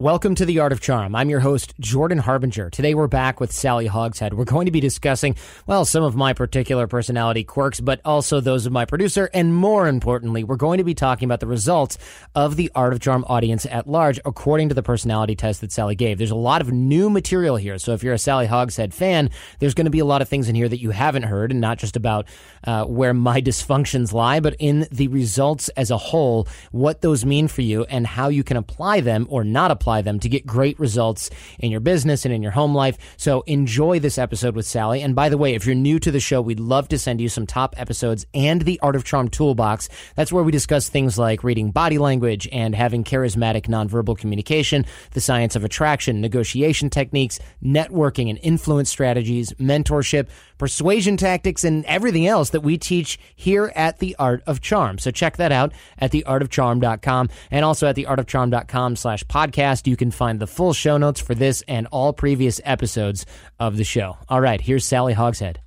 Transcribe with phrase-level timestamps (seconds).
[0.00, 1.14] Welcome to The Art of Charm.
[1.14, 2.70] I'm your host, Jordan Harbinger.
[2.70, 4.32] Today we're back with Sally Hogshead.
[4.32, 8.64] We're going to be discussing, well, some of my particular personality quirks, but also those
[8.64, 9.28] of my producer.
[9.34, 11.98] And more importantly, we're going to be talking about the results
[12.34, 15.96] of the Art of Charm audience at large, according to the personality test that Sally
[15.96, 16.16] gave.
[16.16, 17.76] There's a lot of new material here.
[17.76, 19.28] So if you're a Sally Hogshead fan,
[19.58, 21.60] there's going to be a lot of things in here that you haven't heard, and
[21.60, 22.26] not just about
[22.64, 27.48] uh, where my dysfunctions lie, but in the results as a whole, what those mean
[27.48, 30.46] for you and how you can apply them or not apply apply them to get
[30.46, 32.96] great results in your business and in your home life.
[33.16, 35.02] So enjoy this episode with Sally.
[35.02, 37.28] And by the way, if you're new to the show, we'd love to send you
[37.28, 39.88] some top episodes and the Art of Charm Toolbox.
[40.14, 45.20] That's where we discuss things like reading body language and having charismatic nonverbal communication, the
[45.20, 50.28] science of attraction, negotiation techniques, networking and influence strategies, mentorship,
[50.60, 54.98] persuasion tactics, and everything else that we teach here at the Art of Charm.
[54.98, 60.38] So check that out at theartofcharm.com and also at theartofcharm.com slash podcast you can find
[60.38, 63.24] the full show notes for this and all previous episodes
[63.58, 64.18] of the show.
[64.28, 65.60] All right, here's Sally Hogshead.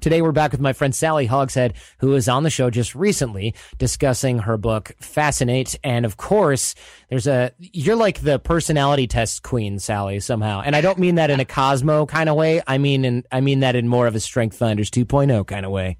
[0.00, 3.54] Today we're back with my friend Sally Hogshead, who was on the show just recently
[3.76, 5.78] discussing her book Fascinate.
[5.84, 6.74] And of course,
[7.10, 10.62] there's a you're like the personality test queen, Sally, somehow.
[10.64, 12.62] And I don't mean that in a Cosmo kind of way.
[12.66, 15.72] I mean in I mean that in more of a Strength Finders 2.0 kind of
[15.72, 15.98] way.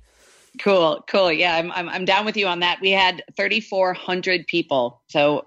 [0.61, 1.31] Cool, cool.
[1.31, 2.81] Yeah, I'm, I'm I'm down with you on that.
[2.81, 5.47] We had 3,400 people, so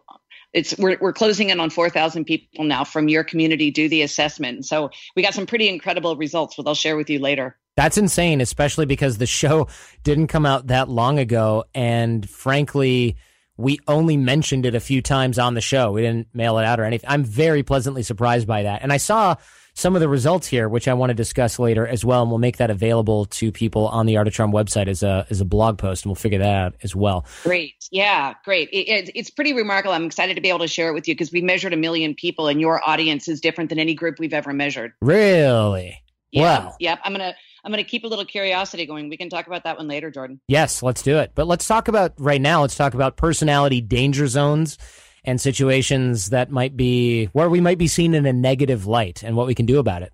[0.53, 4.65] it's we're, we're closing in on 4,000 people now from your community do the assessment.
[4.65, 7.57] So we got some pretty incredible results, which I'll share with you later.
[7.75, 9.67] That's insane, especially because the show
[10.03, 11.65] didn't come out that long ago.
[11.73, 13.17] And frankly,
[13.57, 15.91] we only mentioned it a few times on the show.
[15.91, 17.09] We didn't mail it out or anything.
[17.09, 18.81] I'm very pleasantly surprised by that.
[18.81, 19.35] And I saw
[19.75, 22.39] some of the results here, which I want to discuss later as well, and we'll
[22.39, 25.45] make that available to people on the Art of Charm website as a as a
[25.45, 27.25] blog post, and we'll figure that out as well.
[27.43, 28.69] Great, yeah, great.
[28.69, 29.93] It, it, it's pretty remarkable.
[29.93, 32.13] I'm excited to be able to share it with you because we measured a million
[32.13, 34.93] people, and your audience is different than any group we've ever measured.
[35.01, 35.99] Really?
[36.31, 36.65] Yeah.
[36.65, 36.75] Wow.
[36.79, 36.99] Yep.
[37.03, 37.33] I'm gonna
[37.63, 39.09] I'm gonna keep a little curiosity going.
[39.09, 40.41] We can talk about that one later, Jordan.
[40.47, 41.31] Yes, let's do it.
[41.33, 42.61] But let's talk about right now.
[42.61, 44.77] Let's talk about personality danger zones
[45.23, 49.35] and situations that might be where we might be seen in a negative light and
[49.35, 50.11] what we can do about it.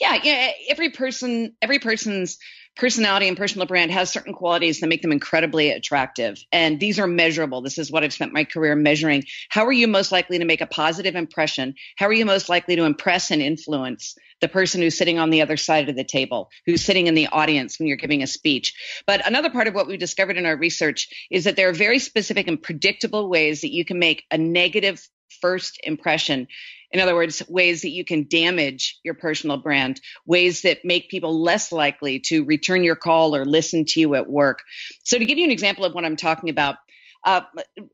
[0.00, 0.50] Yeah, yeah.
[0.68, 2.38] Every person, every person's
[2.76, 6.42] personality and personal brand has certain qualities that make them incredibly attractive.
[6.52, 7.60] And these are measurable.
[7.60, 9.24] This is what I've spent my career measuring.
[9.48, 11.74] How are you most likely to make a positive impression?
[11.96, 15.42] How are you most likely to impress and influence the person who's sitting on the
[15.42, 18.74] other side of the table, who's sitting in the audience when you're giving a speech?
[19.06, 21.98] But another part of what we discovered in our research is that there are very
[21.98, 25.08] specific and predictable ways that you can make a negative
[25.40, 26.48] first impression
[26.94, 31.42] in other words, ways that you can damage your personal brand, ways that make people
[31.42, 34.60] less likely to return your call or listen to you at work.
[35.02, 36.76] So, to give you an example of what I'm talking about,
[37.24, 37.40] uh,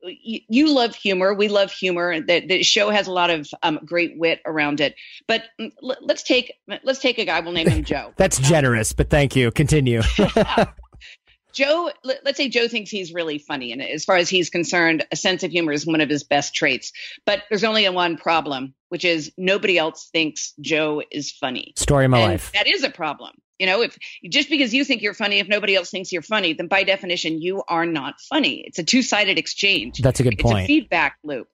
[0.03, 1.33] you, love humor.
[1.33, 2.21] We love humor.
[2.21, 4.97] The, the show has a lot of um, great wit around it.
[5.27, 5.45] But
[5.81, 6.53] let's take
[6.83, 7.41] let's take a guy.
[7.41, 8.12] We'll name him Joe.
[8.17, 9.50] That's generous, but thank you.
[9.50, 10.03] Continue.
[11.53, 15.16] Joe, let's say Joe thinks he's really funny, and as far as he's concerned, a
[15.16, 16.93] sense of humor is one of his best traits.
[17.27, 21.75] But there's only one problem, which is nobody else thinks Joe is funny.
[21.77, 22.53] Story of my and life.
[22.53, 23.33] That is a problem.
[23.59, 23.99] You know, if
[24.31, 27.43] just because you think you're funny, if nobody else thinks you're funny, then by definition
[27.43, 28.65] you are not funny.
[28.67, 29.99] It's a two-sided exchange.
[29.99, 30.61] That's a good point.
[30.61, 31.49] It's a feedback loop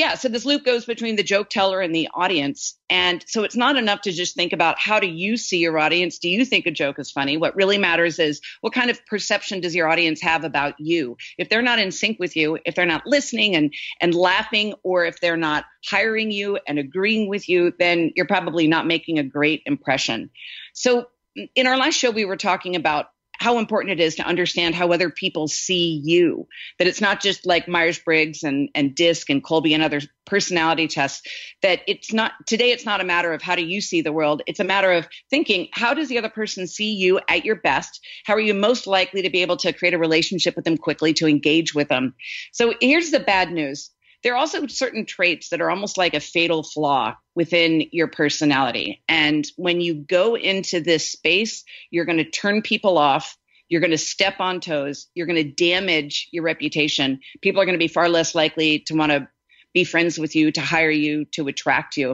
[0.00, 2.74] yeah, so this loop goes between the joke teller and the audience.
[2.88, 6.18] And so it's not enough to just think about how do you see your audience?
[6.18, 7.36] Do you think a joke is funny?
[7.36, 11.18] What really matters is what kind of perception does your audience have about you?
[11.36, 15.04] If they're not in sync with you, if they're not listening and and laughing or
[15.04, 19.22] if they're not hiring you and agreeing with you, then you're probably not making a
[19.22, 20.30] great impression.
[20.72, 21.08] So
[21.54, 23.08] in our last show we were talking about
[23.40, 26.46] how important it is to understand how other people see you.
[26.78, 30.86] That it's not just like Myers Briggs and, and DISC and Kolbe and other personality
[30.86, 31.26] tests.
[31.62, 34.42] That it's not today, it's not a matter of how do you see the world.
[34.46, 38.04] It's a matter of thinking, how does the other person see you at your best?
[38.26, 41.14] How are you most likely to be able to create a relationship with them quickly,
[41.14, 42.14] to engage with them?
[42.52, 43.90] So here's the bad news
[44.22, 49.02] there are also certain traits that are almost like a fatal flaw within your personality.
[49.08, 53.36] And when you go into this space, you're going to turn people off.
[53.68, 55.06] You're going to step on toes.
[55.14, 57.20] You're going to damage your reputation.
[57.40, 59.28] People are going to be far less likely to want to
[59.72, 62.08] be friends with you, to hire you, to attract you.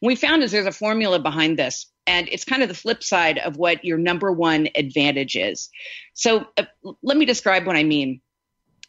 [0.00, 1.86] What we found is there's a formula behind this.
[2.06, 5.70] And it's kind of the flip side of what your number one advantage is.
[6.12, 6.64] So uh,
[7.02, 8.20] let me describe what I mean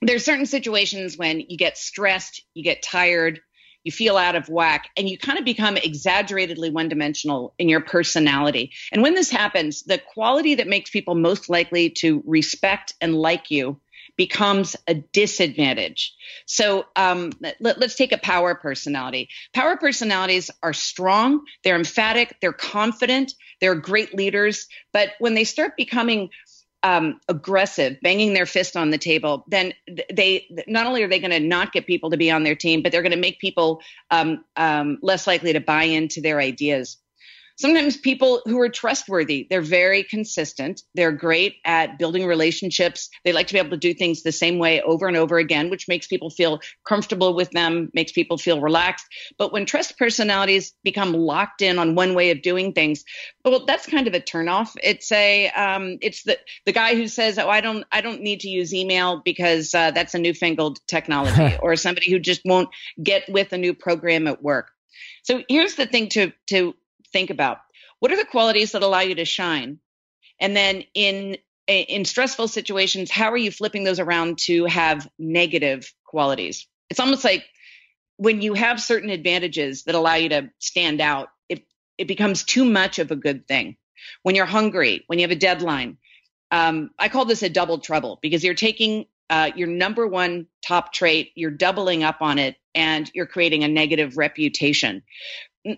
[0.02, 3.40] there's certain situations when you get stressed, you get tired,
[3.84, 7.82] you feel out of whack, and you kind of become exaggeratedly one dimensional in your
[7.82, 8.72] personality.
[8.92, 13.52] And when this happens, the quality that makes people most likely to respect and like
[13.52, 13.80] you
[14.18, 16.14] becomes a disadvantage.
[16.46, 19.30] So um, let, us take a power personality.
[19.54, 24.68] Power personalities are strong, they're emphatic, they're confident, they're great leaders.
[24.94, 26.30] But when they start becoming
[26.86, 29.74] um, aggressive, banging their fist on the table, then
[30.14, 32.84] they not only are they going to not get people to be on their team,
[32.84, 36.98] but they're going to make people um, um, less likely to buy into their ideas
[37.56, 40.84] sometimes people who are trustworthy they're very consistent.
[40.94, 43.10] They're great at building relationships.
[43.24, 45.70] They like to be able to do things the same way over and over again
[45.70, 49.06] which makes people feel comfortable with them makes people feel relaxed.
[49.38, 53.04] But when trust personalities become locked in on one way of doing things
[53.44, 54.76] well that's kind of a turnoff.
[54.84, 58.42] It's a um, it's the the guy who says oh i don't i don't need
[58.42, 62.70] to use email because uh, that's a newfangled technology or somebody who just won't
[63.02, 64.72] get with a new program at work.
[65.24, 66.76] So here's the thing to to
[67.12, 67.60] think about
[68.00, 69.80] what are the qualities that allow you to shine?
[70.40, 71.38] And then in
[71.68, 76.68] in stressful situations how are you flipping those around to have negative qualities?
[76.90, 77.44] It's almost like
[78.18, 81.66] when you have certain advantages that allow you to stand out it
[81.98, 83.78] it becomes too much of a good thing.
[84.24, 85.98] When you're hungry when you have a deadline
[86.52, 90.94] um, i call this a double trouble because you're taking uh, your number one top
[90.94, 95.02] trait you're doubling up on it and you're creating a negative reputation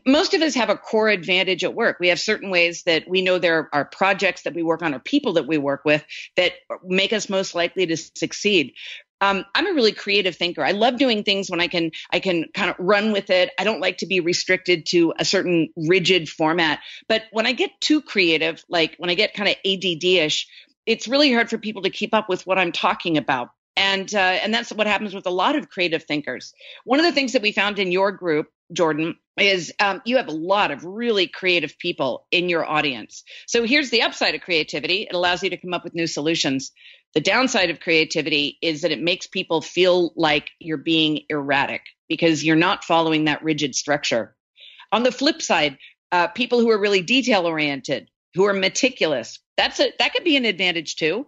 [0.05, 1.97] most of us have a core advantage at work.
[1.99, 4.99] We have certain ways that we know there are projects that we work on or
[4.99, 6.03] people that we work with
[6.35, 6.53] that
[6.83, 8.73] make us most likely to succeed.
[9.19, 10.63] Um, I'm a really creative thinker.
[10.63, 13.49] I love doing things when I can I can kind of run with it.
[13.57, 16.79] I don't like to be restricted to a certain rigid format.
[17.07, 20.47] But when I get too creative, like when I get kind of ADD-ish,
[20.85, 24.17] it's really hard for people to keep up with what I'm talking about and uh,
[24.17, 26.53] and that's what happens with a lot of creative thinkers.
[26.83, 30.27] One of the things that we found in your group, Jordan, is um, you have
[30.27, 33.23] a lot of really creative people in your audience.
[33.45, 36.71] So here's the upside of creativity: it allows you to come up with new solutions.
[37.13, 42.43] The downside of creativity is that it makes people feel like you're being erratic because
[42.43, 44.35] you're not following that rigid structure.
[44.91, 45.77] On the flip side,
[46.11, 50.37] uh, people who are really detail oriented, who are meticulous, that's a that could be
[50.37, 51.27] an advantage too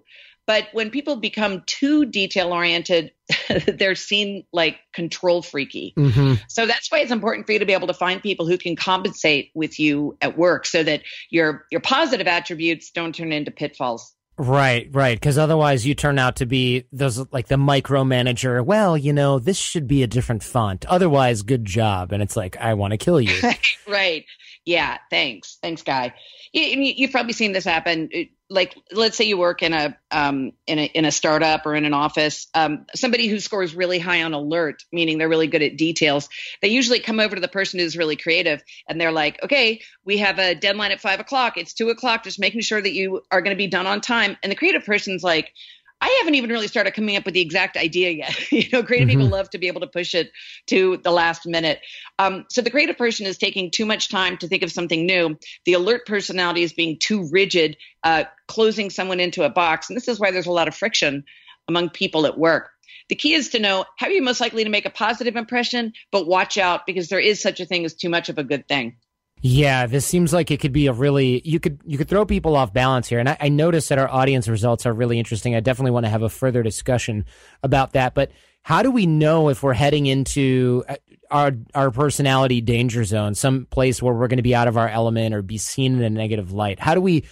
[0.50, 3.12] but when people become too detail oriented,
[3.68, 5.94] they're seen like control freaky.
[5.96, 6.42] Mm-hmm.
[6.48, 8.76] So that's why it's important for you to be able to find people who can
[8.76, 14.12] compensate with you at work so that your your positive attributes don't turn into pitfalls.
[14.40, 15.16] Right, right.
[15.16, 18.66] Because otherwise, you turn out to be those like the micromanager.
[18.66, 20.84] Well, you know, this should be a different font.
[20.88, 22.12] Otherwise, good job.
[22.12, 23.40] And it's like, I want to kill you.
[23.88, 24.26] right.
[24.66, 24.98] Yeah.
[25.12, 25.60] Thanks.
[25.62, 26.16] Thanks, guy.
[26.54, 28.10] You, have probably seen this happen
[28.50, 31.86] like let's say you work in a um, in a in a startup or in
[31.86, 35.78] an office um, somebody who scores really high on alert meaning they're really good at
[35.78, 36.30] details
[36.62, 39.80] they usually come over to the person who's really creative and they're like okay
[40.10, 41.56] we have a deadline at five o'clock.
[41.56, 42.24] It's two o'clock.
[42.24, 44.38] Just making sure that you are going to be done on time.
[44.42, 45.54] And the creative person's like
[46.02, 48.52] I haven't even really started coming up with the exact idea yet.
[48.52, 49.20] you know, creative mm-hmm.
[49.20, 50.32] people love to be able to push it
[50.68, 51.82] to the last minute.
[52.18, 55.38] Um, so the creative person is taking too much time to think of something new.
[55.66, 59.90] The alert personality is being too rigid, uh, closing someone into a box.
[59.90, 61.26] And this is why there's a lot of friction
[61.68, 62.70] among people at work.
[63.10, 66.28] The key is to know how you're most likely to make a positive impression, but
[66.28, 68.98] watch out because there is such a thing as too much of a good thing.
[69.42, 72.58] Yeah, this seems like it could be a really you could you could throw people
[72.58, 75.56] off balance here, and I, I noticed that our audience results are really interesting.
[75.56, 77.26] I definitely want to have a further discussion
[77.64, 78.14] about that.
[78.14, 78.32] But
[78.64, 80.96] how do we know if we're heading into uh,
[81.32, 84.90] our our personality danger zone, some place where we're going to be out of our
[84.90, 86.80] element or be seen in a negative light?
[86.80, 87.24] How do we?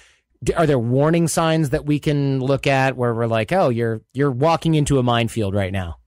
[0.55, 4.32] Are there warning signs that we can look at where we're like, oh, you're you're
[4.32, 5.98] walking into a minefield right now?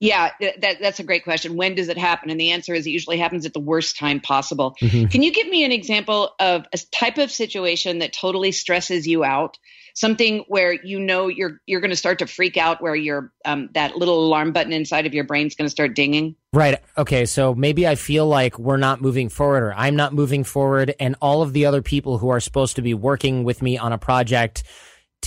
[0.00, 1.56] Yeah, that, that's a great question.
[1.56, 2.30] When does it happen?
[2.30, 4.76] And the answer is it usually happens at the worst time possible.
[4.80, 5.08] Mm-hmm.
[5.08, 9.24] Can you give me an example of a type of situation that totally stresses you
[9.24, 9.58] out?
[9.94, 13.70] Something where you know you're you're going to start to freak out, where your um,
[13.74, 16.36] that little alarm button inside of your brain is going to start dinging.
[16.52, 16.78] Right.
[16.96, 17.26] Okay.
[17.26, 21.16] So maybe I feel like we're not moving forward, or I'm not moving forward, and
[21.20, 23.98] all of the other people who are supposed to be working with me on a
[23.98, 24.62] project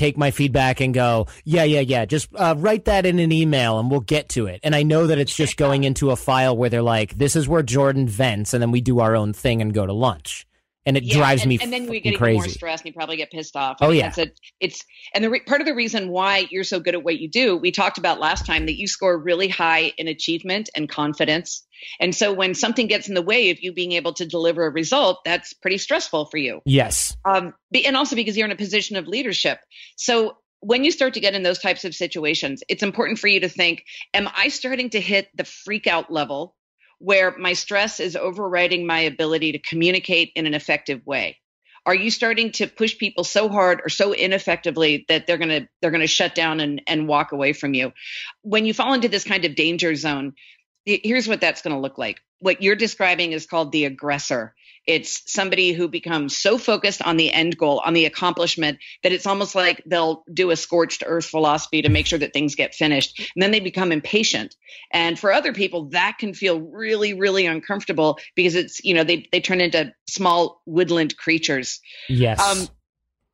[0.01, 3.77] take my feedback and go, yeah, yeah, yeah, just uh, write that in an email
[3.79, 4.59] and we'll get to it.
[4.63, 7.47] And I know that it's just going into a file where they're like, this is
[7.47, 10.47] where Jordan vents, and then we do our own thing and go to lunch.
[10.85, 12.37] And it yeah, drives and, me and then we get crazy.
[12.37, 13.77] more stressed and you probably get pissed off.
[13.81, 14.27] I oh mean, yeah, a,
[14.59, 14.83] it's
[15.13, 17.55] and the re- part of the reason why you're so good at what you do.
[17.55, 21.63] We talked about last time that you score really high in achievement and confidence
[21.99, 24.69] and so when something gets in the way of you being able to deliver a
[24.69, 26.61] result, that's pretty stressful for you.
[26.65, 27.15] Yes.
[27.25, 27.53] Um,
[27.85, 29.59] and also because you're in a position of leadership.
[29.95, 33.39] So when you start to get in those types of situations, it's important for you
[33.39, 33.83] to think,
[34.13, 36.55] am I starting to hit the freak out level
[37.01, 41.37] where my stress is overriding my ability to communicate in an effective way?
[41.85, 45.89] Are you starting to push people so hard or so ineffectively that they're gonna they're
[45.89, 47.91] gonna shut down and, and walk away from you?
[48.43, 50.33] When you fall into this kind of danger zone,
[50.85, 52.19] here's what that's to look like.
[52.39, 54.53] What you're describing is called the aggressor.
[54.87, 59.25] It's somebody who becomes so focused on the end goal, on the accomplishment, that it's
[59.25, 63.19] almost like they'll do a scorched earth philosophy to make sure that things get finished.
[63.19, 64.55] And then they become impatient.
[64.91, 69.27] And for other people, that can feel really, really uncomfortable because it's, you know, they,
[69.31, 71.79] they turn into small woodland creatures.
[72.09, 72.39] Yes.
[72.39, 72.67] Um,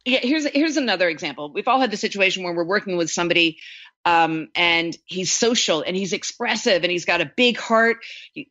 [0.07, 1.51] yeah, here's here's another example.
[1.51, 3.59] We've all had the situation where we're working with somebody
[4.07, 7.97] um, and he's social and he's expressive and he's got a big heart.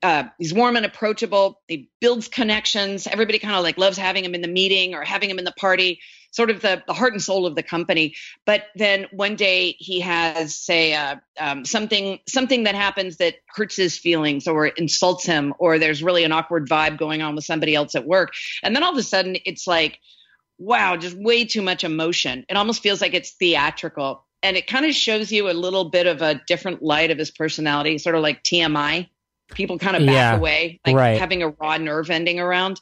[0.02, 1.62] Uh, he's warm and approachable.
[1.66, 3.06] He builds connections.
[3.06, 5.54] Everybody kind of like loves having him in the meeting or having him in the
[5.58, 8.16] party, sort of the, the heart and soul of the company.
[8.44, 13.76] But then one day he has, say, uh, um, something something that happens that hurts
[13.76, 17.74] his feelings or insults him, or there's really an awkward vibe going on with somebody
[17.74, 20.00] else at work, and then all of a sudden it's like
[20.58, 22.46] wow, just way too much emotion.
[22.48, 26.06] It almost feels like it's theatrical and it kind of shows you a little bit
[26.06, 29.08] of a different light of his personality, sort of like TMI.
[29.50, 31.18] People kind of back yeah, away, like right.
[31.18, 32.80] having a raw nerve ending around,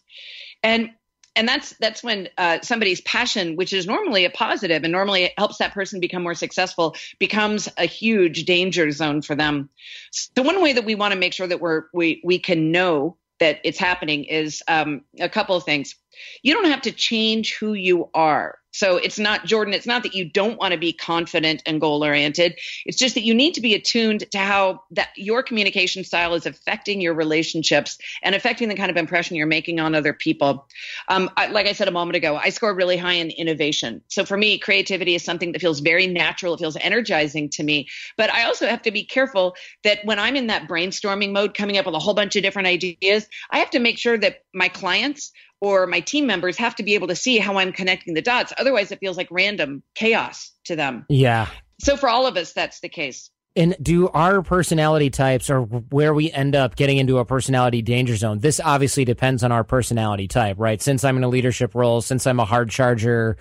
[0.63, 0.91] and
[1.35, 5.33] and that's that's when uh, somebody's passion, which is normally a positive and normally it
[5.39, 9.71] helps that person become more successful, becomes a huge danger zone for them.
[10.11, 13.17] So one way that we want to make sure that we're we we can know
[13.41, 15.95] that it's happening is um, a couple of things.
[16.43, 20.17] You don't have to change who you are so it's not, Jordan, it's not that
[20.17, 22.59] you don't want to be confident and goal oriented.
[22.85, 26.45] It's just that you need to be attuned to how that your communication style is
[26.45, 30.67] affecting your relationships and affecting the kind of impression you're making on other people.
[31.07, 34.03] Um, I, like I said a moment ago, I score really high in innovation.
[34.09, 36.55] So for me, creativity is something that feels very natural.
[36.55, 37.87] It feels energizing to me.
[38.17, 39.55] But I also have to be careful
[39.85, 42.67] that when I'm in that brainstorming mode, coming up with a whole bunch of different
[42.67, 45.31] ideas, I have to make sure that my clients
[45.65, 48.53] or my team members have to be able to see how I'm connecting the dots.
[48.59, 51.07] Otherwise, it feels like random chaos to them.
[51.09, 51.49] Yeah.
[51.81, 53.31] So for all of us, that's the case.
[53.57, 58.17] And do our personality types or where we end up getting into a personality danger
[58.17, 58.41] zone?
[58.41, 60.83] This obviously depends on our personality type, right?
[60.83, 63.39] Since I'm in a leadership role, since I'm a hard charger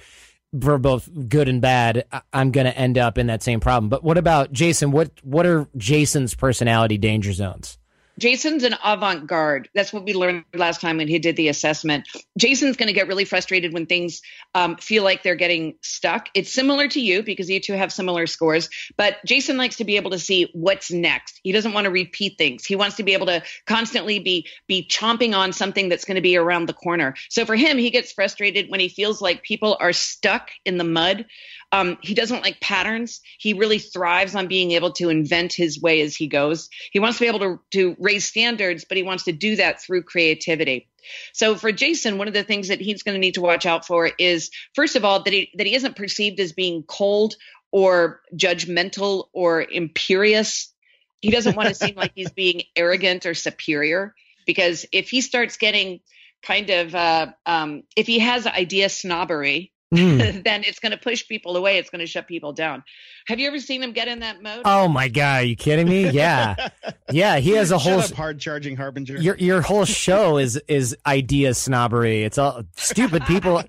[0.62, 3.90] for both good and bad, I'm going to end up in that same problem.
[3.90, 4.92] But what about Jason?
[4.92, 7.80] What what are Jason's personality danger zones?
[8.24, 9.68] Jason's an avant garde.
[9.76, 12.08] That's what we learned last time when he did the assessment.
[12.38, 14.22] Jason's going to get really frustrated when things
[14.56, 16.30] um, feel like they're getting stuck.
[16.34, 19.98] It's similar to you because you two have similar scores, but Jason likes to be
[19.98, 21.42] able to see what's next.
[21.44, 22.64] He doesn't want to repeat things.
[22.66, 26.22] He wants to be able to constantly be be chomping on something that's going to
[26.22, 27.16] be around the corner.
[27.28, 30.86] So for him, he gets frustrated when he feels like people are stuck in the
[30.86, 31.26] mud.
[31.74, 33.20] Um, he doesn't like patterns.
[33.40, 36.70] He really thrives on being able to invent his way as he goes.
[36.92, 39.82] He wants to be able to, to raise standards, but he wants to do that
[39.82, 40.88] through creativity.
[41.34, 43.86] So for Jason, one of the things that he's going to need to watch out
[43.86, 47.36] for is, first of all, that he that he isn't perceived as being cold
[47.72, 50.74] or judgmental or imperious.
[51.22, 54.14] He doesn't want to seem like he's being arrogant or superior
[54.46, 56.00] because if he starts getting
[56.42, 60.44] kind of uh, um, if he has idea snobbery mm.
[60.44, 61.78] then it's going to push people away.
[61.78, 62.84] It's going to shut people down.
[63.28, 64.64] Have you ever seen him get in that mode?
[64.66, 66.10] Oh my god, are you kidding me?
[66.10, 66.70] Yeah,
[67.12, 67.38] yeah.
[67.38, 69.18] He has a whole hard charging harbinger.
[69.18, 72.24] Your your whole show is is idea snobbery.
[72.24, 73.64] It's all stupid people.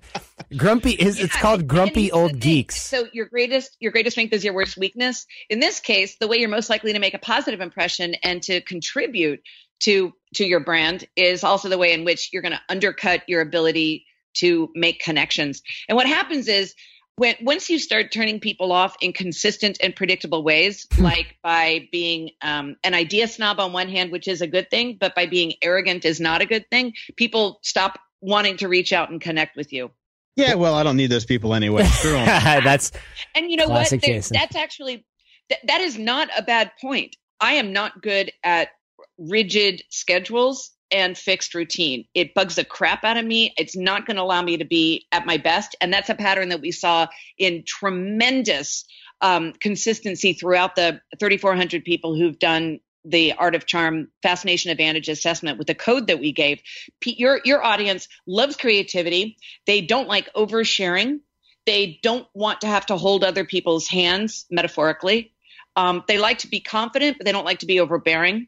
[0.57, 2.81] grumpy is yeah, it's called grumpy old geeks.
[2.81, 5.25] So your greatest your greatest strength is your worst weakness.
[5.49, 8.61] In this case, the way you're most likely to make a positive impression and to
[8.61, 9.41] contribute
[9.81, 13.41] to to your brand is also the way in which you're going to undercut your
[13.41, 14.05] ability
[14.35, 15.61] to make connections.
[15.87, 16.73] And what happens is
[17.17, 21.03] when once you start turning people off in consistent and predictable ways, hmm.
[21.03, 24.97] like by being um, an idea snob on one hand, which is a good thing,
[24.99, 29.09] but by being arrogant is not a good thing, people stop wanting to reach out
[29.09, 29.91] and connect with you.
[30.35, 31.83] Yeah, well, I don't need those people anyway.
[32.03, 32.91] that's
[33.33, 33.89] and you know what?
[33.89, 35.05] That's actually
[35.49, 37.15] th- that is not a bad point.
[37.39, 38.69] I am not good at
[39.17, 42.05] rigid schedules and fixed routine.
[42.13, 43.53] It bugs the crap out of me.
[43.57, 45.75] It's not going to allow me to be at my best.
[45.81, 48.85] And that's a pattern that we saw in tremendous
[49.19, 55.57] um, consistency throughout the 3,400 people who've done the Art of Charm Fascination Advantage assessment
[55.57, 56.61] with the code that we gave.
[57.03, 59.37] Your, your audience loves creativity.
[59.67, 61.19] They don't like oversharing.
[61.65, 65.33] They don't want to have to hold other people's hands, metaphorically.
[65.75, 68.47] Um, they like to be confident, but they don't like to be overbearing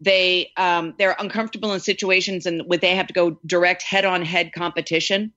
[0.00, 5.32] they um, they're uncomfortable in situations and where they have to go direct head-on-head competition,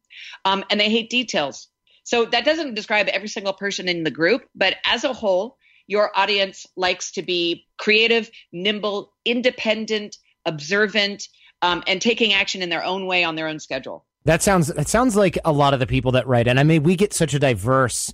[0.46, 1.68] um, and they hate details.
[2.04, 6.12] So that doesn't describe every single person in the group, but as a whole, your
[6.16, 11.28] audience likes to be creative, nimble, independent, observant,
[11.62, 14.06] um, and taking action in their own way on their own schedule.
[14.26, 16.84] That sounds that sounds like a lot of the people that write, and I mean,
[16.84, 18.14] we get such a diverse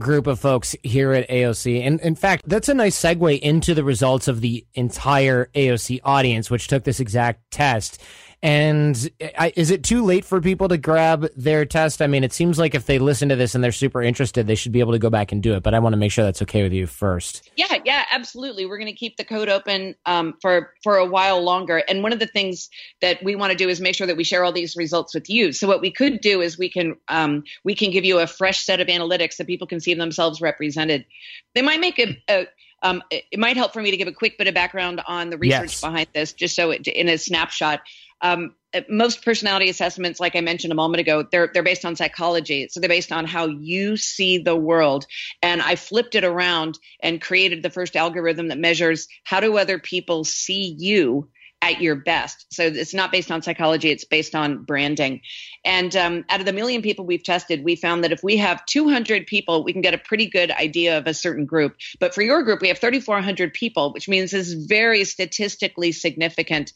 [0.00, 1.86] group of folks here at AOC.
[1.86, 6.50] And in fact, that's a nice segue into the results of the entire AOC audience,
[6.50, 8.02] which took this exact test.
[8.42, 9.08] And
[9.38, 12.02] I, is it too late for people to grab their test?
[12.02, 14.56] I mean, it seems like if they listen to this and they're super interested, they
[14.56, 15.62] should be able to go back and do it.
[15.62, 17.48] But I want to make sure that's okay with you first.
[17.56, 18.66] Yeah, yeah, absolutely.
[18.66, 21.84] We're going to keep the code open um, for for a while longer.
[21.88, 22.68] And one of the things
[23.00, 25.30] that we want to do is make sure that we share all these results with
[25.30, 25.52] you.
[25.52, 28.64] So what we could do is we can um, we can give you a fresh
[28.64, 31.06] set of analytics so people can see themselves represented.
[31.54, 32.48] They might make a, a
[32.82, 35.38] um, it, might help for me to give a quick bit of background on the
[35.38, 35.80] research yes.
[35.80, 37.80] behind this, just so it, in a snapshot
[38.22, 38.54] um,
[38.88, 42.68] most personality assessments, like I mentioned a moment ago, they're they're based on psychology.
[42.70, 45.06] So they're based on how you see the world.
[45.42, 49.78] And I flipped it around and created the first algorithm that measures how do other
[49.78, 51.28] people see you
[51.62, 52.46] at your best.
[52.52, 55.22] So it's not based on psychology, it's based on branding.
[55.64, 58.66] And um, out of the million people we've tested, we found that if we have
[58.66, 61.76] 200 people, we can get a pretty good idea of a certain group.
[62.00, 66.72] But for your group, we have 3,400 people, which means it's very statistically significant.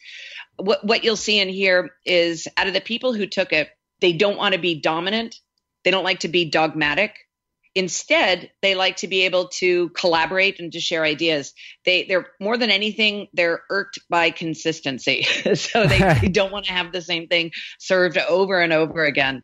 [0.57, 3.69] What, what you'll see in here is out of the people who took it,
[4.00, 5.35] they don't want to be dominant,
[5.85, 7.25] they don't like to be dogmatic
[7.76, 11.52] Instead, they like to be able to collaborate and to share ideas.
[11.85, 15.23] They they're more than anything, they're irked by consistency.
[15.54, 19.42] so they, they don't want to have the same thing served over and over again.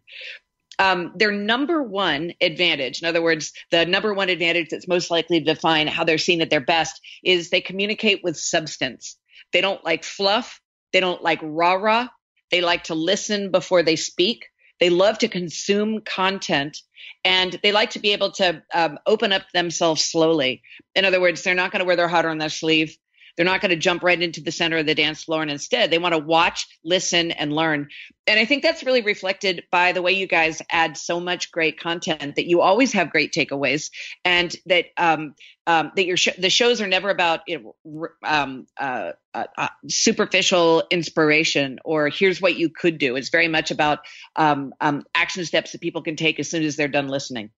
[0.79, 5.39] Um, their number one advantage, in other words, the number one advantage that's most likely
[5.39, 9.19] to define how they're seen at their best, is they communicate with substance.
[9.53, 10.59] They don't like fluff.
[10.95, 12.09] They don't like rah rah.
[12.51, 14.47] They like to listen before they speak.
[14.83, 16.83] They love to consume content
[17.25, 20.61] and they like to be able to um, open up themselves slowly.
[20.97, 22.99] In other words, they're not going to wear their heart on their sleeve.
[23.37, 25.43] They're not going to jump right into the center of the dance floor.
[25.43, 27.89] And instead, they want to watch, listen, and learn.
[28.27, 31.81] And I think that's really reflected by the way you guys add so much great
[31.81, 33.91] content that you always have great takeaways
[34.25, 35.35] and that um,
[35.67, 39.69] um, that your sh- the shows are never about you know, um, uh, uh, uh,
[39.89, 43.17] superficial inspiration or here's what you could do.
[43.17, 44.01] It's very much about
[44.37, 47.51] um, um, action steps that people can take as soon as they're done listening.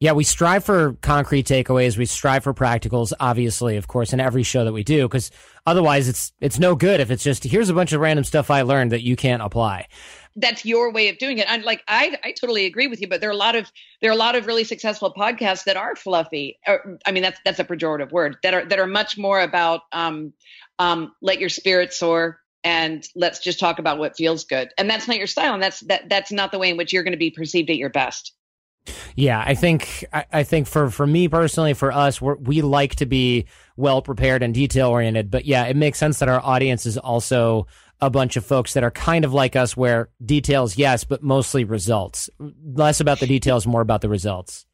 [0.00, 1.98] Yeah, we strive for concrete takeaways.
[1.98, 5.30] We strive for practicals, obviously, of course, in every show that we do, because
[5.66, 8.62] otherwise it's it's no good if it's just here's a bunch of random stuff I
[8.62, 9.88] learned that you can't apply.
[10.36, 11.46] That's your way of doing it.
[11.50, 14.10] And like I I totally agree with you, but there are a lot of there
[14.10, 16.58] are a lot of really successful podcasts that are fluffy.
[16.66, 19.82] Or, I mean, that's that's a pejorative word that are that are much more about
[19.92, 20.32] um,
[20.78, 24.70] um, let your spirit soar and let's just talk about what feels good.
[24.78, 27.02] And that's not your style, and that's that that's not the way in which you're
[27.02, 28.32] going to be perceived at your best.
[29.16, 32.96] Yeah, I think I, I think for for me personally, for us, we we like
[32.96, 35.30] to be well prepared and detail oriented.
[35.30, 37.66] But yeah, it makes sense that our audience is also
[38.00, 41.64] a bunch of folks that are kind of like us, where details, yes, but mostly
[41.64, 42.30] results.
[42.38, 44.66] Less about the details, more about the results.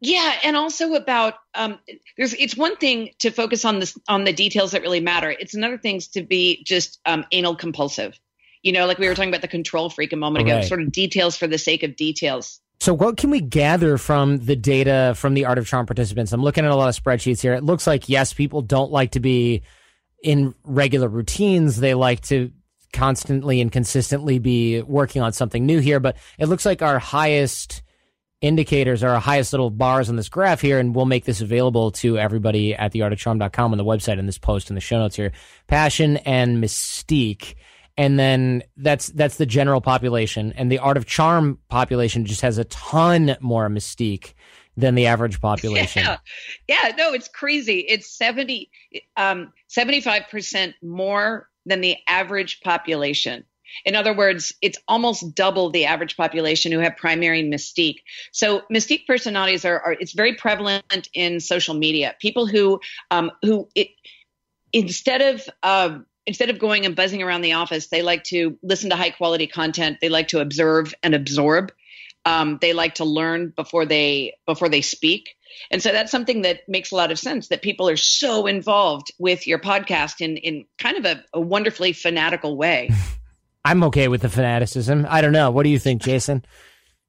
[0.00, 1.78] Yeah, and also about um,
[2.18, 5.30] there's it's one thing to focus on this on the details that really matter.
[5.30, 8.18] It's another thing to be just um, anal compulsive.
[8.62, 10.92] You know, like we were talking about the control freak a moment ago, sort of
[10.92, 12.60] details for the sake of details.
[12.80, 16.32] So, what can we gather from the data from the Art of Charm participants?
[16.32, 17.54] I'm looking at a lot of spreadsheets here.
[17.54, 19.62] It looks like, yes, people don't like to be
[20.22, 21.78] in regular routines.
[21.78, 22.50] They like to
[22.92, 26.00] constantly and consistently be working on something new here.
[26.00, 27.82] But it looks like our highest
[28.40, 30.78] indicators are our highest little bars on this graph here.
[30.78, 34.70] And we'll make this available to everybody at theartofcharm.com on the website in this post
[34.70, 35.32] in the show notes here.
[35.66, 37.54] Passion and mystique
[37.96, 40.52] and then that's that's the general population.
[40.56, 44.34] And the art of charm population just has a ton more mystique
[44.76, 46.02] than the average population.
[46.02, 46.16] Yeah,
[46.68, 47.80] yeah no it's crazy.
[47.80, 48.70] It's 70
[49.16, 53.44] um 75% more than the average population.
[53.84, 57.98] In other words, it's almost double the average population who have primary mystique.
[58.30, 62.14] So mystique personalities are, are it's very prevalent in social media.
[62.20, 62.80] People who
[63.10, 63.88] um, who it,
[64.72, 68.90] instead of uh, instead of going and buzzing around the office, they like to listen
[68.90, 69.98] to high quality content.
[70.00, 71.72] They like to observe and absorb.
[72.24, 75.36] Um, they like to learn before they before they speak.
[75.70, 79.12] And so that's something that makes a lot of sense that people are so involved
[79.18, 82.90] with your podcast in in kind of a, a wonderfully fanatical way.
[83.64, 85.06] I'm okay with the fanaticism.
[85.08, 85.50] I don't know.
[85.50, 86.44] What do you think, Jason?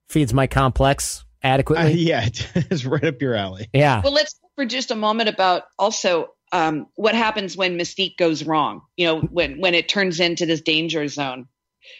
[0.07, 1.85] Feeds my complex adequately?
[1.85, 2.25] Uh, yeah,
[2.55, 3.67] it's right up your alley.
[3.73, 4.01] Yeah.
[4.01, 8.81] Well, let's for just a moment about also um, what happens when mystique goes wrong
[8.97, 11.47] you know when when it turns into this danger zone.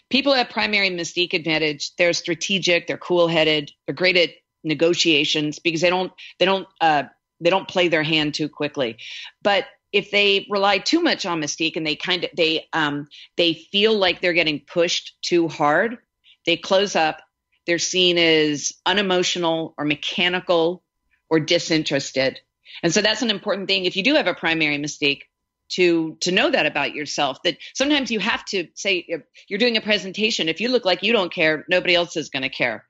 [0.10, 1.96] People have primary mystique advantage.
[1.96, 4.30] They're strategic they're cool headed they're great at
[4.64, 7.04] negotiations because they don't they don't uh,
[7.40, 8.98] they don't play their hand too quickly.
[9.44, 13.54] But if they rely too much on mystique and they kind of they um, they
[13.54, 16.00] feel like they're getting pushed too hard
[16.46, 17.22] they close up,
[17.66, 20.84] they're seen as unemotional or mechanical
[21.30, 22.40] or disinterested.
[22.84, 25.22] And so that's an important thing if you do have a primary mystique
[25.68, 29.82] to to know that about yourself that sometimes you have to say you're doing a
[29.82, 32.86] presentation if you look like you don't care nobody else is going to care.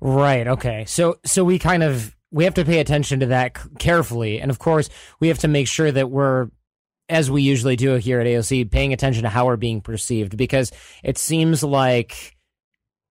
[0.00, 0.84] Right okay.
[0.86, 4.40] So so we kind of we have to pay attention to that carefully.
[4.40, 4.88] And of course
[5.20, 6.48] we have to make sure that we're
[7.08, 10.72] as we usually do here at AOC paying attention to how we're being perceived because
[11.02, 12.36] it seems like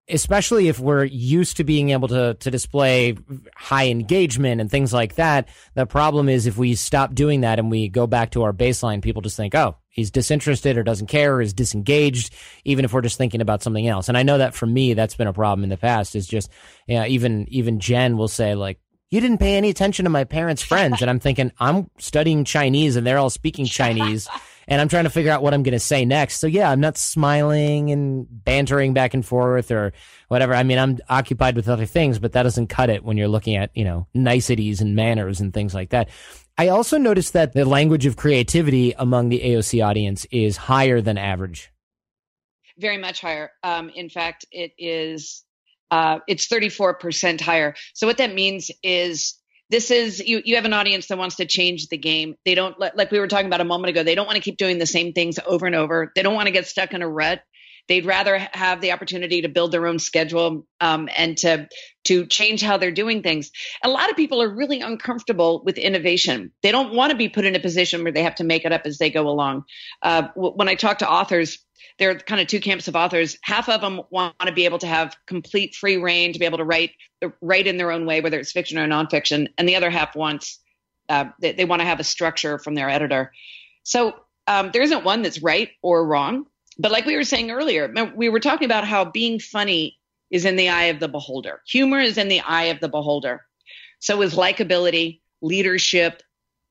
[0.09, 3.15] especially if we're used to being able to to display
[3.55, 7.71] high engagement and things like that the problem is if we stop doing that and
[7.71, 11.35] we go back to our baseline people just think oh he's disinterested or doesn't care
[11.35, 12.33] or is disengaged
[12.65, 14.09] even if we're just thinking about something else.
[14.09, 16.49] And i know that for me that's been a problem in the past is just
[16.87, 20.25] you know, even even jen will say like you didn't pay any attention to my
[20.25, 21.01] parents friends.
[21.01, 24.27] And i'm thinking i'm studying chinese and they're all speaking chinese
[24.67, 26.39] and I'm trying to figure out what I'm going to say next.
[26.39, 29.93] So yeah, I'm not smiling and bantering back and forth or
[30.27, 30.53] whatever.
[30.53, 33.55] I mean, I'm occupied with other things, but that doesn't cut it when you're looking
[33.55, 36.09] at, you know, niceties and manners and things like that.
[36.57, 41.17] I also noticed that the language of creativity among the AOC audience is higher than
[41.17, 41.71] average.
[42.77, 43.51] Very much higher.
[43.63, 45.43] Um, in fact, it is,
[45.91, 47.75] uh, it's 34% higher.
[47.93, 49.35] So what that means is
[49.73, 52.35] this is you you have an audience that wants to change the game.
[52.45, 54.57] They don't like we were talking about a moment ago they don't want to keep
[54.57, 56.11] doing the same things over and over.
[56.15, 57.41] They don't want to get stuck in a rut
[57.87, 61.67] they'd rather have the opportunity to build their own schedule um, and to
[62.05, 63.51] to change how they're doing things
[63.83, 67.45] a lot of people are really uncomfortable with innovation they don't want to be put
[67.45, 69.63] in a position where they have to make it up as they go along
[70.01, 71.59] uh, when i talk to authors
[71.99, 73.37] there are kind of two camps of authors.
[73.43, 76.57] Half of them want to be able to have complete free reign to be able
[76.57, 76.91] to write
[77.41, 80.59] write in their own way, whether it's fiction or nonfiction, and the other half wants
[81.09, 83.31] uh, they, they, want to have a structure from their editor.
[83.83, 84.13] So
[84.47, 86.45] um, there isn't one that's right or wrong.
[86.79, 89.97] But like we were saying earlier, we were talking about how being funny
[90.31, 91.61] is in the eye of the beholder.
[91.67, 93.45] Humor is in the eye of the beholder.
[93.99, 96.23] So is likability, leadership,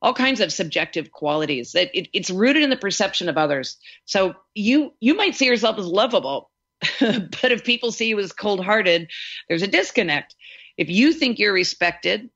[0.02, 4.34] all kinds of subjective qualities that it, it's rooted in the perception of others so
[4.54, 6.50] you you might see yourself as lovable
[7.00, 9.08] but if people see you as cold-hearted
[9.48, 10.34] there's a disconnect
[10.76, 12.28] if you think you're respected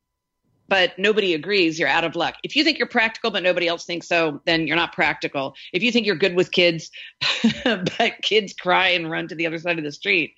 [0.69, 2.35] but nobody agrees, you're out of luck.
[2.43, 5.55] If you think you're practical, but nobody else thinks so, then you're not practical.
[5.73, 6.91] If you think you're good with kids,
[7.65, 10.35] but kids cry and run to the other side of the street,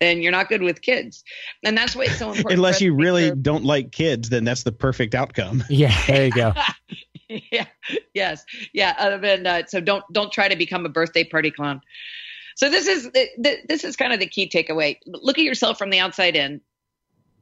[0.00, 1.24] then you're not good with kids.
[1.64, 2.52] And that's why it's so important.
[2.52, 5.64] Unless you really don't like kids, then that's the perfect outcome.
[5.70, 6.52] Yeah, there you go.
[7.28, 7.64] yeah.
[8.12, 8.44] Yes.
[8.74, 8.94] Yeah.
[8.98, 11.80] Uh, and, uh, so don't don't try to become a birthday party clown.
[12.56, 14.98] So this is this is kind of the key takeaway.
[15.06, 16.60] Look at yourself from the outside in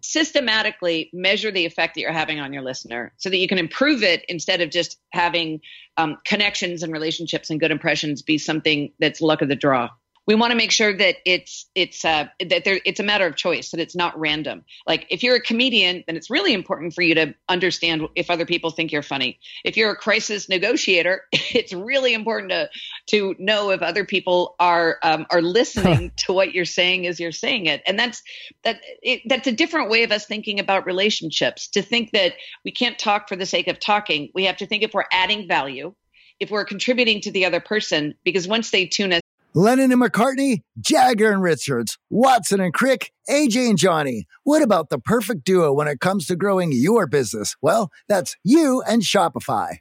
[0.00, 4.02] systematically measure the effect that you're having on your listener so that you can improve
[4.02, 5.60] it instead of just having
[5.96, 9.88] um, connections and relationships and good impressions be something that's luck of the draw.
[10.26, 13.34] We want to make sure that it's it's uh, that there it's a matter of
[13.34, 14.62] choice that it's not random.
[14.86, 18.44] Like if you're a comedian then it's really important for you to understand if other
[18.44, 19.40] people think you're funny.
[19.64, 22.68] If you're a crisis negotiator it's really important to
[23.08, 27.32] to know if other people are um, are listening to what you're saying as you're
[27.32, 28.22] saying it and that's
[28.64, 32.70] that it, that's a different way of us thinking about relationships to think that we
[32.70, 35.94] can't talk for the sake of talking we have to think if we're adding value
[36.40, 39.20] if we're contributing to the other person because once they tune us
[39.54, 44.26] Lennon and McCartney, Jagger and Richards, Watson and Crick, AJ and Johnny.
[44.44, 47.56] What about the perfect duo when it comes to growing your business?
[47.62, 49.78] Well, that's you and Shopify.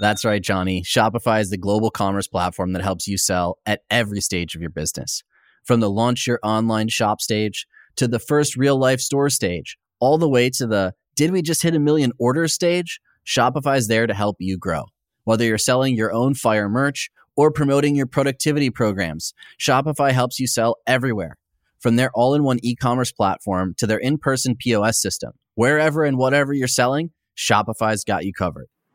[0.00, 0.82] That's right, Johnny.
[0.82, 4.70] Shopify is the global commerce platform that helps you sell at every stage of your
[4.70, 5.22] business.
[5.64, 10.18] From the launch your online shop stage to the first real life store stage, all
[10.18, 13.00] the way to the did we just hit a million orders stage?
[13.26, 14.84] Shopify is there to help you grow.
[15.24, 19.34] Whether you're selling your own fire merch or promoting your productivity programs.
[19.58, 21.36] Shopify helps you sell everywhere.
[21.78, 26.04] From their all in one e commerce platform to their in person POS system, wherever
[26.04, 28.68] and whatever you're selling, Shopify's got you covered.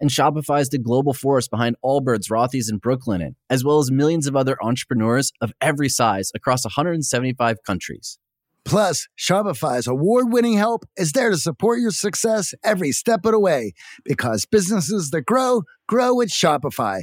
[0.00, 4.26] And Shopify is the global force behind Allbirds, Rothy's, and Brooklinen, as well as millions
[4.26, 8.18] of other entrepreneurs of every size across 175 countries.
[8.66, 13.38] Plus, Shopify's award winning help is there to support your success every step of the
[13.38, 13.72] way
[14.04, 17.02] because businesses that grow, grow with Shopify.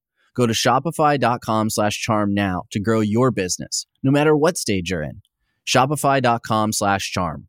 [0.35, 5.03] Go to shopify.com slash charm now to grow your business, no matter what stage you're
[5.03, 5.21] in.
[5.67, 7.47] Shopify.com slash charm.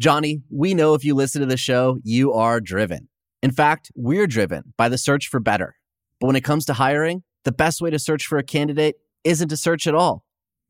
[0.00, 3.08] Johnny, we know if you listen to the show, you are driven.
[3.42, 5.74] In fact, we're driven by the search for better.
[6.20, 9.48] But when it comes to hiring, the best way to search for a candidate isn't
[9.48, 10.24] to search at all.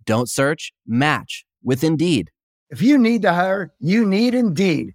[0.04, 2.30] Don't search, match with Indeed.
[2.70, 4.94] If you need to hire, you need Indeed.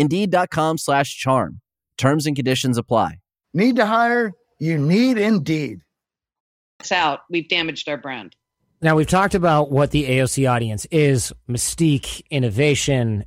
[0.00, 1.60] Indeed.com slash charm.
[1.98, 3.18] Terms and conditions apply.
[3.52, 4.32] Need to hire?
[4.58, 5.80] You need Indeed.
[6.80, 7.20] It's out.
[7.28, 8.34] We've damaged our brand.
[8.80, 13.26] Now, we've talked about what the AOC audience is mystique, innovation.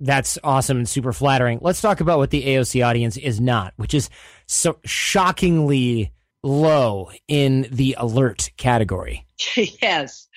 [0.00, 1.58] That's awesome and super flattering.
[1.60, 4.08] Let's talk about what the AOC audience is not, which is
[4.46, 9.26] so shockingly low in the alert category.
[9.82, 10.28] yes.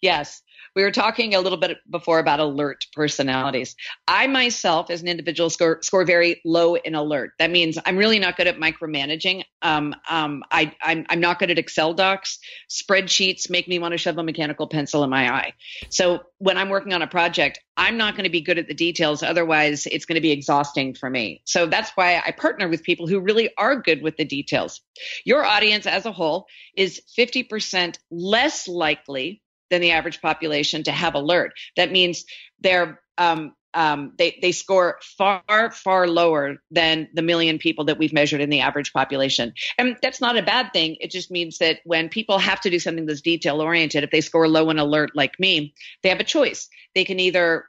[0.00, 0.41] Yes.
[0.74, 3.76] We were talking a little bit before about alert personalities.
[4.08, 7.32] I myself, as an individual, score, score very low in alert.
[7.38, 9.44] That means I'm really not good at micromanaging.
[9.60, 12.38] Um, um, I, I'm, I'm not good at Excel docs.
[12.70, 15.52] Spreadsheets make me want to shove a mechanical pencil in my eye.
[15.90, 18.74] So when I'm working on a project, I'm not going to be good at the
[18.74, 19.22] details.
[19.22, 21.42] Otherwise, it's going to be exhausting for me.
[21.44, 24.80] So that's why I partner with people who really are good with the details.
[25.24, 29.41] Your audience as a whole is 50% less likely
[29.72, 31.52] than the average population to have alert.
[31.76, 32.24] That means
[32.60, 38.12] they're um, um, they they score far far lower than the million people that we've
[38.12, 40.96] measured in the average population, and that's not a bad thing.
[41.00, 44.20] It just means that when people have to do something that's detail oriented, if they
[44.20, 46.68] score low in alert like me, they have a choice.
[46.94, 47.64] They can either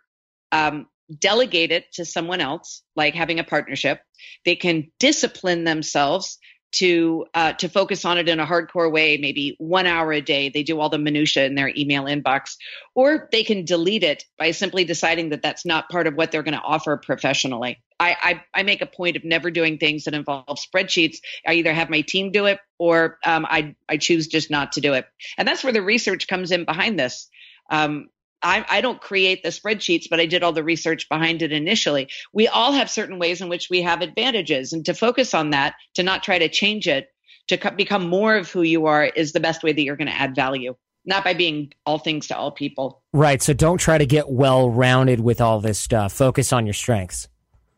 [0.52, 0.88] um,
[1.20, 4.02] delegate it to someone else, like having a partnership.
[4.44, 6.38] They can discipline themselves
[6.74, 10.50] to uh, to focus on it in a hardcore way, maybe one hour a day.
[10.50, 12.58] They do all the minutia in their email inbox,
[12.96, 16.44] or they can delete it by simply deciding that that's not part of what they're
[16.44, 17.82] going to offer professionally.
[18.00, 21.18] I, I, I make a point of never doing things that involve spreadsheets.
[21.48, 24.82] I either have my team do it, or um, I I choose just not to
[24.82, 25.06] do it,
[25.38, 27.30] and that's where the research comes in behind this.
[27.70, 28.10] Um,
[28.44, 32.10] I, I, don't create the spreadsheets, but I did all the research behind it initially.
[32.34, 35.76] We all have certain ways in which we have advantages, and to focus on that,
[35.96, 37.10] to not try to change it,
[37.48, 40.08] to co- become more of who you are, is the best way that you're going
[40.08, 40.76] to add value.
[41.06, 43.02] Not by being all things to all people.
[43.12, 43.42] Right.
[43.42, 46.14] So don't try to get well rounded with all this stuff.
[46.14, 47.28] Focus on your strengths.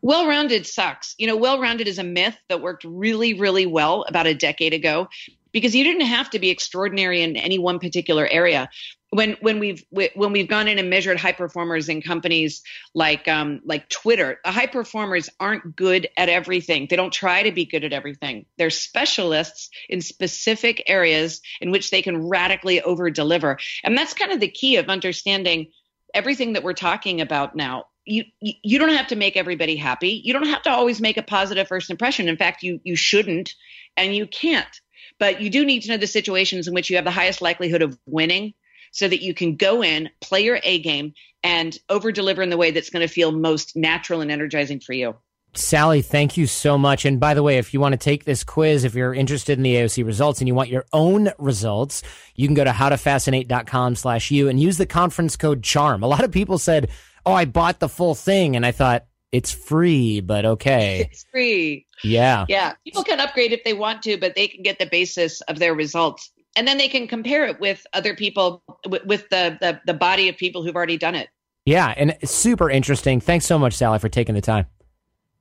[0.00, 1.16] Well rounded sucks.
[1.18, 4.72] You know, well rounded is a myth that worked really, really well about a decade
[4.72, 5.08] ago
[5.50, 8.68] because you didn't have to be extraordinary in any one particular area
[9.10, 12.62] when when we've when we've gone in and measured high performers in companies
[12.94, 16.86] like um, like Twitter, the high performers aren't good at everything.
[16.90, 18.46] They don't try to be good at everything.
[18.58, 24.32] They're specialists in specific areas in which they can radically over deliver, and that's kind
[24.32, 25.68] of the key of understanding
[26.12, 27.84] everything that we're talking about now.
[28.04, 30.20] You, you don't have to make everybody happy.
[30.24, 32.28] You don't have to always make a positive first impression.
[32.28, 33.54] In fact, you you shouldn't,
[33.96, 34.80] and you can't.
[35.18, 37.82] But you do need to know the situations in which you have the highest likelihood
[37.82, 38.54] of winning
[38.96, 42.56] so that you can go in, play your A game, and over deliver in the
[42.56, 45.14] way that's going to feel most natural and energizing for you.
[45.52, 47.04] Sally, thank you so much.
[47.04, 49.62] And by the way, if you want to take this quiz, if you're interested in
[49.62, 52.02] the AOC results and you want your own results,
[52.34, 56.02] you can go to howtofascinate.com slash you and use the conference code CHARM.
[56.02, 56.90] A lot of people said,
[57.24, 58.56] oh, I bought the full thing.
[58.56, 61.08] And I thought, it's free, but okay.
[61.10, 61.86] It's free.
[62.02, 62.46] Yeah.
[62.48, 62.74] Yeah.
[62.84, 65.74] People can upgrade if they want to, but they can get the basis of their
[65.74, 66.30] results.
[66.56, 70.28] And then they can compare it with other people, with, with the, the, the body
[70.28, 71.28] of people who've already done it.
[71.64, 71.92] Yeah.
[71.96, 73.20] And super interesting.
[73.20, 74.66] Thanks so much, Sally, for taking the time.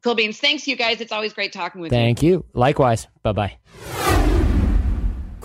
[0.04, 0.39] Cool beans.
[0.39, 1.01] Thanks, you guys.
[1.01, 2.34] It's always great talking with Thank you.
[2.34, 2.60] Thank you.
[2.60, 3.08] Likewise.
[3.23, 4.14] Bye bye.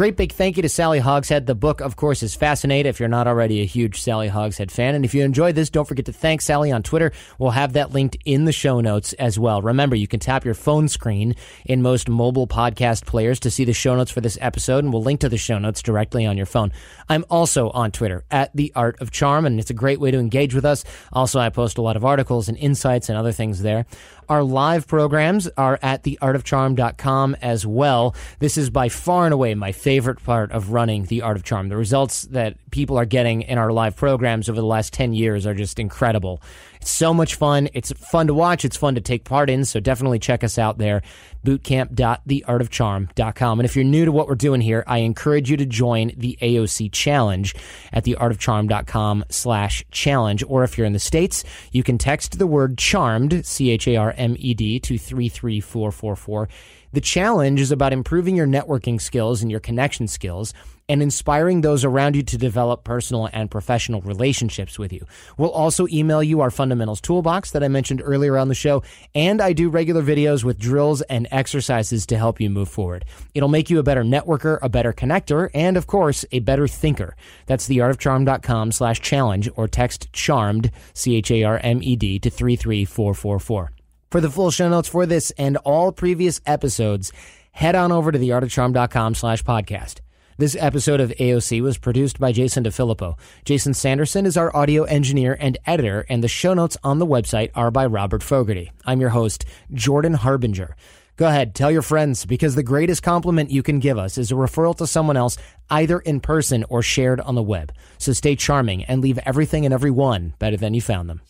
[0.00, 1.44] Great big thank you to Sally Hogshead.
[1.44, 4.94] The book, of course, is fascinating if you're not already a huge Sally Hogshead fan.
[4.94, 7.12] And if you enjoyed this, don't forget to thank Sally on Twitter.
[7.38, 9.60] We'll have that linked in the show notes as well.
[9.60, 11.36] Remember, you can tap your phone screen
[11.66, 15.02] in most mobile podcast players to see the show notes for this episode, and we'll
[15.02, 16.72] link to the show notes directly on your phone.
[17.10, 20.18] I'm also on Twitter at The Art of Charm, and it's a great way to
[20.18, 20.82] engage with us.
[21.12, 23.84] Also, I post a lot of articles and insights and other things there.
[24.30, 28.14] Our live programs are at theartofcharm.com as well.
[28.38, 31.68] This is by far and away my favorite part of running The Art of Charm.
[31.68, 35.46] The results that people are getting in our live programs over the last 10 years
[35.46, 36.40] are just incredible.
[36.80, 37.70] It's so much fun.
[37.74, 38.64] It's fun to watch.
[38.64, 39.64] It's fun to take part in.
[39.64, 41.02] So definitely check us out there.
[41.44, 43.60] Bootcamp.theartofcharm.com.
[43.60, 46.38] And if you're new to what we're doing here, I encourage you to join the
[46.40, 47.54] AOC challenge
[47.92, 50.44] at theartofcharm.com slash challenge.
[50.46, 53.96] Or if you're in the States, you can text the word charmed, C H A
[53.96, 56.48] R M E D, to 33444.
[56.92, 60.52] The challenge is about improving your networking skills and your connection skills
[60.88, 65.06] and inspiring those around you to develop personal and professional relationships with you.
[65.38, 68.82] We'll also email you our fundamentals toolbox that I mentioned earlier on the show,
[69.14, 73.04] and I do regular videos with drills and exercises to help you move forward.
[73.34, 77.14] It'll make you a better networker, a better connector, and of course, a better thinker.
[77.46, 83.70] That's theartofcharm.com slash challenge or text charmed, C-H-A-R-M-E-D to 33444.
[84.10, 87.12] For the full show notes for this and all previous episodes,
[87.52, 90.00] head on over to theartofcharm.com slash podcast.
[90.36, 93.16] This episode of AOC was produced by Jason DeFilippo.
[93.44, 97.52] Jason Sanderson is our audio engineer and editor, and the show notes on the website
[97.54, 98.72] are by Robert Fogarty.
[98.84, 100.74] I'm your host, Jordan Harbinger.
[101.16, 104.34] Go ahead, tell your friends, because the greatest compliment you can give us is a
[104.34, 105.36] referral to someone else,
[105.68, 107.72] either in person or shared on the web.
[107.98, 111.20] So stay charming and leave everything and everyone better than you found them.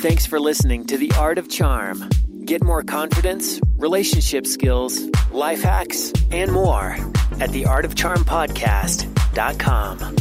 [0.00, 2.08] Thanks for listening to The Art of Charm.
[2.44, 5.00] Get more confidence, relationship skills,
[5.30, 6.96] life hacks, and more
[7.40, 10.16] at theartofcharmpodcast.com.